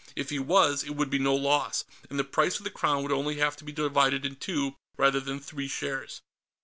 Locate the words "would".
0.95-1.11, 3.03-3.11